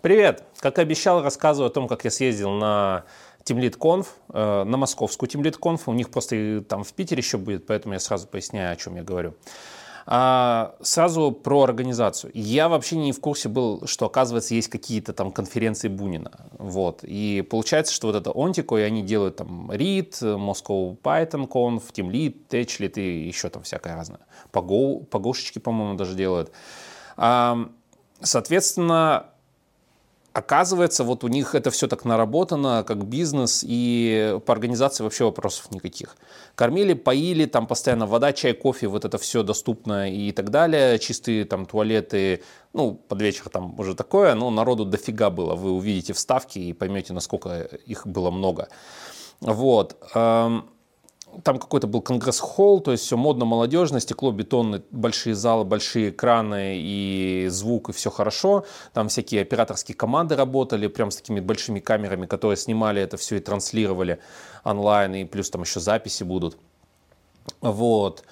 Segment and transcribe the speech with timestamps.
[0.00, 0.44] Привет!
[0.60, 3.04] Как обещал, рассказываю о том, как я съездил на
[3.42, 7.98] TeamLead э, на московскую TeamLead У них просто там в Питере еще будет, поэтому я
[7.98, 9.34] сразу поясняю, о чем я говорю.
[10.06, 12.30] А, сразу про организацию.
[12.32, 16.46] Я вообще не в курсе был, что, оказывается, есть какие-то там конференции Бунина.
[16.52, 17.00] Вот.
[17.02, 22.46] И получается, что вот это Онтико, и они делают там READ, Moscow Python Conf, TeamLead,
[22.48, 24.20] TechLead и еще там всякое разное.
[24.52, 26.52] По, Go, по Гошечке, по-моему, даже делают.
[27.16, 27.68] А,
[28.20, 29.26] соответственно,
[30.38, 35.72] Оказывается, вот у них это все так наработано, как бизнес, и по организации вообще вопросов
[35.72, 36.16] никаких.
[36.54, 41.00] Кормили, поили, там постоянно вода, чай, кофе, вот это все доступно и так далее.
[41.00, 45.56] Чистые там туалеты, ну, под вечер там уже такое, но народу дофига было.
[45.56, 48.68] Вы увидите вставки и поймете, насколько их было много.
[49.40, 49.96] Вот.
[51.44, 56.78] Там какой-то был конгресс-холл, то есть все модно, молодежно, стекло, бетонные, большие залы, большие экраны
[56.78, 58.64] и звук, и все хорошо.
[58.92, 63.40] Там всякие операторские команды работали, прям с такими большими камерами, которые снимали это все и
[63.40, 64.18] транслировали
[64.64, 66.56] онлайн, и плюс там еще записи будут.
[67.60, 68.24] Вот.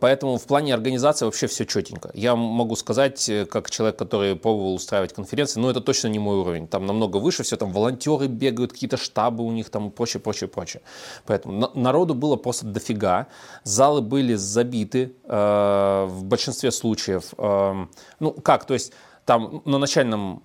[0.00, 2.10] Поэтому в плане организации вообще все четенько.
[2.14, 6.36] Я могу сказать, э, как человек, который пробовал устраивать конференции, но это точно не мой
[6.36, 6.66] уровень.
[6.66, 10.48] Там намного выше все, там волонтеры бегают, какие-то штабы у них там и прочее, прочее,
[10.48, 10.82] прочее.
[11.26, 13.28] Поэтому народу было просто дофига.
[13.62, 17.34] Залы были забиты э, в большинстве случаев.
[17.38, 17.86] Э,
[18.18, 18.92] ну как, то есть
[19.24, 20.42] там на начальном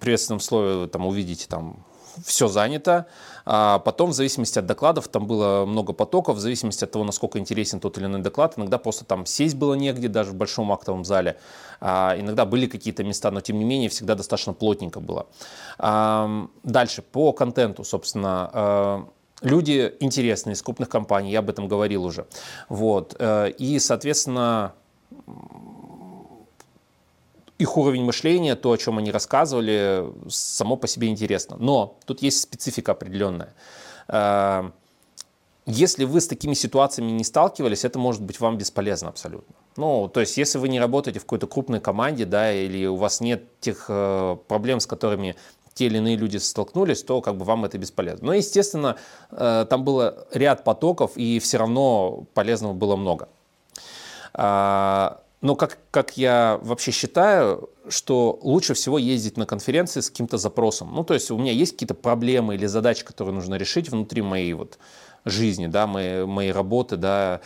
[0.00, 1.84] приветственном слове там увидите там
[2.24, 3.06] все занято.
[3.44, 7.38] А потом, в зависимости от докладов, там было много потоков, в зависимости от того, насколько
[7.38, 11.04] интересен тот или иной доклад, иногда просто там сесть было негде, даже в большом актовом
[11.04, 11.36] зале.
[11.80, 15.26] А, иногда были какие-то места, но тем не менее всегда достаточно плотненько было.
[15.78, 19.08] А, дальше, по контенту, собственно, а,
[19.42, 22.26] люди интересные из крупных компаний, я об этом говорил уже.
[22.68, 23.16] Вот.
[23.18, 24.72] Э, и, соответственно,
[27.58, 31.56] их уровень мышления, то, о чем они рассказывали, само по себе интересно.
[31.58, 33.54] Но тут есть специфика определенная.
[34.08, 34.70] Э,
[35.64, 39.54] если вы с такими ситуациями не сталкивались, это может быть вам бесполезно абсолютно.
[39.76, 43.20] Ну, то есть, если вы не работаете в какой-то крупной команде, да, или у вас
[43.20, 45.36] нет тех э, проблем, с которыми
[45.74, 48.26] те или иные люди столкнулись, то как бы вам это бесполезно.
[48.26, 48.96] Но, естественно,
[49.30, 53.28] э, там было ряд потоков, и все равно полезного было много.
[55.42, 60.94] Но как, как я вообще считаю, что лучше всего ездить на конференции с каким-то запросом.
[60.94, 64.54] Ну, то есть у меня есть какие-то проблемы или задачи, которые нужно решить внутри моей
[64.54, 64.78] вот
[65.24, 67.40] жизни, да, моей, моей работы, да.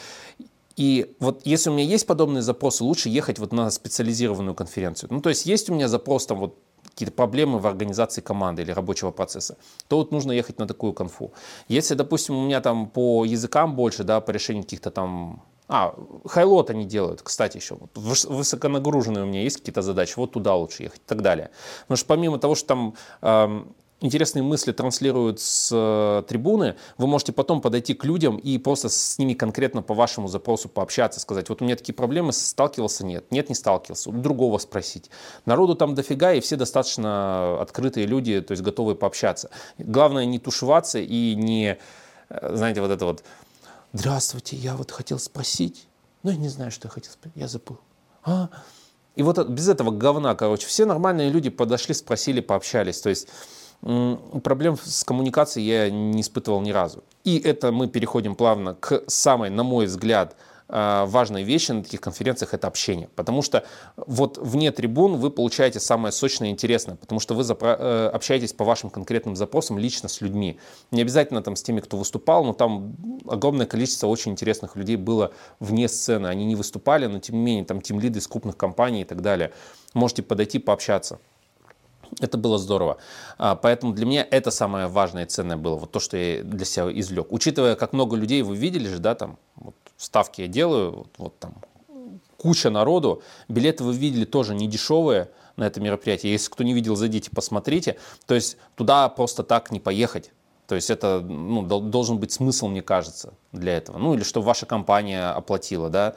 [0.77, 5.09] И вот если у меня есть подобные запросы, лучше ехать вот на специализированную конференцию.
[5.11, 8.73] Ну, то есть есть у меня запрос там вот какие-то проблемы в организации команды или
[8.73, 9.57] рабочего процесса,
[9.89, 11.33] то вот нужно ехать на такую конфу.
[11.69, 15.95] Если, допустим, у меня там по языкам больше, да, по решению каких-то там а,
[16.27, 17.79] хайлот они делают, кстати, еще.
[17.95, 21.51] Высоконагруженные у меня есть какие-то задачи, вот туда лучше ехать и так далее.
[21.83, 23.65] Потому что помимо того, что там э,
[24.01, 29.19] интересные мысли транслируют с э, трибуны, вы можете потом подойти к людям и просто с
[29.19, 33.49] ними конкретно по вашему запросу пообщаться, сказать, вот у меня такие проблемы, сталкивался, нет, нет,
[33.49, 35.11] не сталкивался, у другого спросить.
[35.47, 39.51] Народу там дофига, и все достаточно открытые люди, то есть готовы пообщаться.
[39.79, 41.79] Главное не тушеваться и не,
[42.29, 43.25] э, знаете, вот это вот
[43.99, 45.89] Здравствуйте, я вот хотел спросить.
[46.23, 47.81] Ну, я не знаю, что я хотел спросить, я забыл.
[48.25, 48.51] А?
[49.15, 53.01] И вот без этого говна, короче, все нормальные люди подошли, спросили, пообщались.
[53.01, 53.27] То есть
[53.81, 57.05] проблем с коммуникацией я не испытывал ни разу.
[57.25, 60.37] И это мы переходим плавно к самой, на мой взгляд,
[60.69, 63.09] а, важной вещи на таких конференциях это общение.
[63.15, 63.65] Потому что
[63.97, 68.65] вот вне трибун вы получаете самое сочное и интересное, потому что вы э, общаетесь по
[68.65, 70.59] вашим конкретным запросам лично с людьми.
[70.91, 72.97] Не обязательно там с теми, кто выступал, но там
[73.29, 76.27] огромное количество очень интересных людей было вне сцены.
[76.27, 79.23] Они не выступали, но тем не менее там тем лиды из крупных компаний и так
[79.23, 79.53] далее.
[79.95, 81.21] Можете подойти, пообщаться.
[82.21, 82.99] Это было здорово.
[83.39, 86.65] А, поэтому для меня это самое важное и ценное было, вот то, что я для
[86.65, 87.29] себя извлек.
[87.31, 91.39] Учитывая, как много людей вы видели же, да, там, вот, ставки я делаю, вот, вот
[91.39, 91.55] там
[92.37, 96.33] куча народу, билеты вы видели тоже не дешевые на это мероприятие.
[96.33, 97.97] Если кто не видел, зайдите, посмотрите.
[98.27, 100.31] То есть туда просто так не поехать.
[100.67, 103.99] То есть это ну, должен быть смысл, мне кажется, для этого.
[103.99, 106.15] Ну или что ваша компания оплатила, да.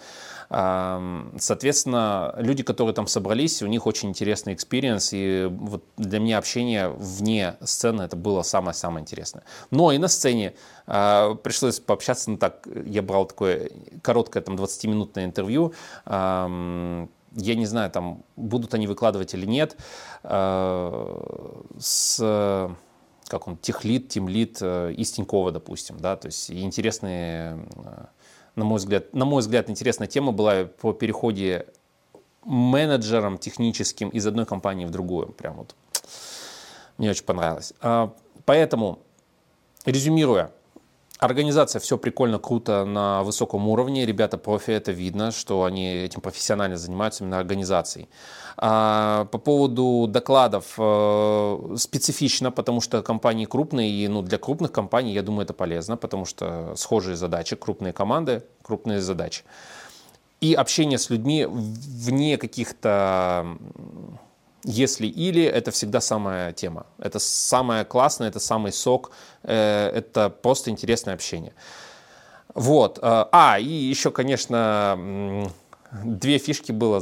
[0.49, 6.89] Соответственно, люди, которые там собрались, у них очень интересный experience, и вот для меня общение
[6.89, 9.43] вне сцены это было самое-самое интересное.
[9.69, 10.55] Но и на сцене
[10.87, 13.69] а, пришлось пообщаться, ну так, я брал такое
[14.01, 15.73] короткое там 20-минутное интервью,
[16.07, 19.77] я не знаю, там будут они выкладывать или нет,
[20.23, 22.75] а, с
[23.29, 28.05] как он, техлит, тимлит э, из Тинькова, допустим, да, то есть интересные, э,
[28.55, 31.67] на мой взгляд, на мой взгляд, интересная тема была по переходе
[32.43, 35.75] менеджером техническим из одной компании в другую, прям вот
[36.97, 37.73] Мне очень понравилось.
[37.81, 38.13] А,
[38.45, 38.99] поэтому,
[39.85, 40.51] резюмируя,
[41.19, 44.05] Организация все прикольно, круто, на высоком уровне.
[44.05, 48.07] Ребята профи, это видно, что они этим профессионально занимаются именно организацией.
[48.55, 55.11] А по поводу докладов э, специфично, потому что компании крупные, и ну, для крупных компаний,
[55.11, 59.43] я думаю, это полезно, потому что схожие задачи, крупные команды, крупные задачи.
[60.39, 63.57] И общение с людьми вне каких-то
[64.63, 66.85] если или это всегда самая тема.
[66.97, 69.11] Это самое классное, это самый сок,
[69.43, 71.53] э, это просто интересное общение.
[72.53, 72.99] Вот.
[73.01, 75.49] Э, а, и еще, конечно,
[76.03, 76.99] две фишки было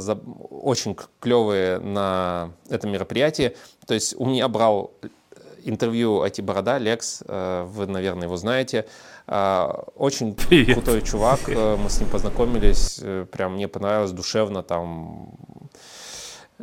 [0.50, 3.56] очень клевые на этом мероприятии.
[3.86, 4.92] То есть у меня брал
[5.64, 8.86] интервью IT-борода, Лекс, э, вы, наверное, его знаете.
[9.26, 10.76] Очень Привет.
[10.76, 12.98] крутой чувак, мы с ним познакомились,
[13.30, 15.34] прям мне понравилось душевно, там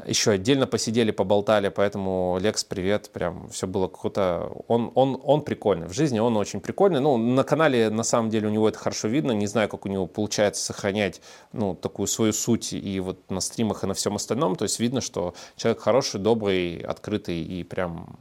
[0.05, 4.51] еще отдельно посидели, поболтали, поэтому Лекс, привет, прям все было круто.
[4.67, 6.99] Он, он, он прикольный, в жизни он очень прикольный.
[6.99, 9.89] Ну, на канале, на самом деле, у него это хорошо видно, не знаю, как у
[9.89, 11.21] него получается сохранять,
[11.53, 15.01] ну, такую свою суть и вот на стримах и на всем остальном, то есть видно,
[15.01, 18.19] что человек хороший, добрый, открытый и прям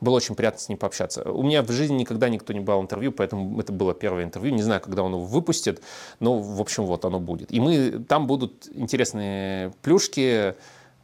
[0.00, 1.30] было очень приятно с ним пообщаться.
[1.30, 4.54] У меня в жизни никогда никто не брал интервью, поэтому это было первое интервью.
[4.54, 5.82] Не знаю, когда он его выпустит,
[6.20, 7.52] но, в общем, вот оно будет.
[7.52, 10.54] И мы, там будут интересные плюшки,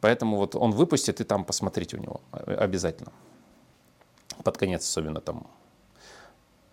[0.01, 3.11] поэтому вот он выпустит, и там посмотрите у него обязательно.
[4.43, 5.47] Под конец особенно там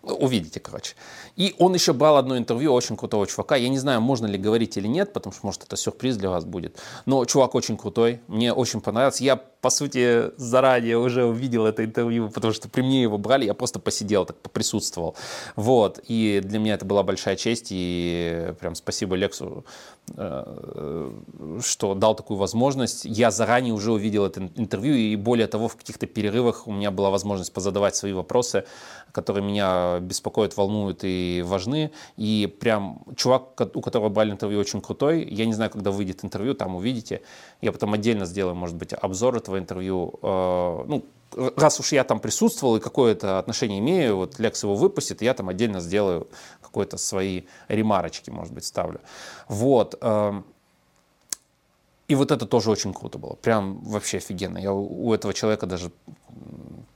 [0.03, 0.95] Увидите, короче.
[1.35, 3.55] И он еще брал одно интервью очень крутого чувака.
[3.55, 6.43] Я не знаю, можно ли говорить или нет, потому что, может, это сюрприз для вас
[6.43, 6.79] будет.
[7.05, 9.23] Но чувак очень крутой, мне очень понравился.
[9.23, 13.53] Я, по сути, заранее уже увидел это интервью, потому что при мне его брали, я
[13.53, 15.15] просто посидел, так поприсутствовал.
[15.55, 19.63] Вот, и для меня это была большая честь, и прям спасибо Лексу,
[20.17, 21.11] э,
[21.61, 23.05] что дал такую возможность.
[23.05, 27.11] Я заранее уже увидел это интервью, и более того, в каких-то перерывах у меня была
[27.11, 28.65] возможность позадавать свои вопросы,
[29.11, 31.91] которые меня беспокоят, волнуют и важны.
[32.17, 35.27] И прям чувак, у которого брали интервью, очень крутой.
[35.29, 37.21] Я не знаю, когда выйдет интервью, там увидите.
[37.61, 40.19] Я потом отдельно сделаю, может быть, обзор этого интервью.
[40.21, 41.05] Э, ну,
[41.55, 45.49] раз уж я там присутствовал и какое-то отношение имею, вот Лекс его выпустит, я там
[45.49, 46.27] отдельно сделаю
[46.61, 49.01] какое-то свои ремарочки, может быть, ставлю.
[49.47, 49.95] Вот.
[50.01, 50.45] Эм,
[52.07, 53.35] и вот это тоже очень круто было.
[53.35, 54.57] Прям вообще офигенно.
[54.57, 55.91] Я у этого человека даже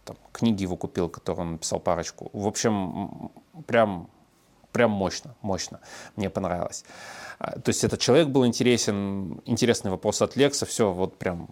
[0.03, 2.29] там, книги его купил, которые он написал парочку.
[2.33, 3.31] В общем,
[3.65, 4.09] прям,
[4.71, 5.79] прям мощно, мощно.
[6.17, 6.83] Мне понравилось.
[7.39, 11.47] А, то есть этот человек был интересен, интересный вопрос от Лекса, все вот прям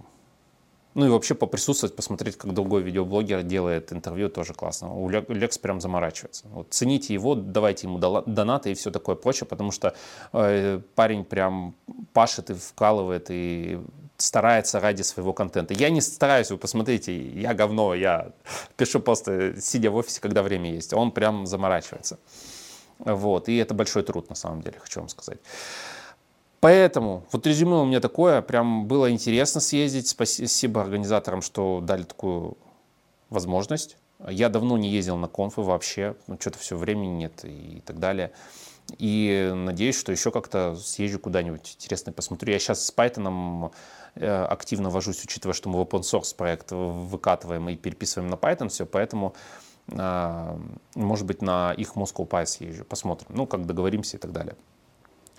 [0.95, 4.94] ну и вообще поприсутствовать, посмотреть, как другой видеоблогер делает интервью, тоже классно.
[4.94, 6.45] У Лекс прям заморачивается.
[6.48, 9.95] Вот, цените его, давайте ему донаты и все такое прочее, потому что
[10.34, 11.74] э, парень прям
[12.13, 13.80] пашет и вкалывает, и
[14.18, 15.74] старается ради своего контента.
[15.74, 18.31] Я не стараюсь, вы посмотрите, я говно, я
[18.78, 20.94] пишу просто сидя в офисе, когда время есть.
[20.94, 22.19] Он прям заморачивается.
[23.00, 25.39] Вот, и это большой труд, на самом деле, хочу вам сказать.
[26.63, 30.07] Поэтому вот резюме у меня такое, прям было интересно съездить.
[30.07, 32.57] Спасибо организаторам, что дали такую
[33.30, 33.98] возможность.
[34.30, 38.31] Я давно не ездил на конфы вообще, ну, что-то все времени нет и так далее.
[38.98, 42.54] И надеюсь, что еще как-то съезжу куда-нибудь интересное посмотрю.
[42.54, 43.74] Я сейчас с Python
[44.15, 48.70] э, активно вожусь, учитывая, что мы в open source проект выкатываем и переписываем на Python
[48.70, 49.36] все, поэтому
[49.91, 50.58] э,
[50.96, 54.55] может быть на их Moscow Py съезжу, посмотрим, ну как договоримся и так далее.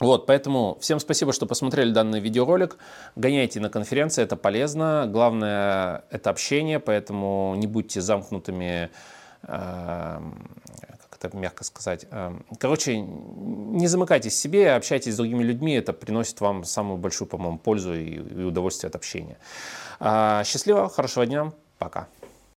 [0.04, 2.76] Вот, поэтому всем спасибо, что посмотрели данный видеоролик.
[3.16, 5.06] Гоняйте на конференции, это полезно.
[5.08, 8.90] Главное это общение, поэтому не будьте замкнутыми,
[9.44, 10.20] э,
[11.08, 12.04] как это мягко сказать.
[12.10, 17.26] Э, короче, не замыкайтесь в себе, общайтесь с другими людьми, это приносит вам самую большую,
[17.26, 19.38] по-моему, пользу и, и удовольствие от общения.
[20.00, 22.08] Э, счастливо, хорошего дня, пока.